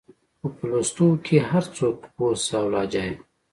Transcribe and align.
خو 0.39 0.47
په 0.55 0.63
لوستو 0.71 1.07
کې 1.25 1.37
هر 1.49 1.63
څوک 1.77 1.97
پوه 2.15 2.31
شه 2.45 2.57
او 2.61 2.67
لهجه 2.73 3.01
يې 3.07 3.15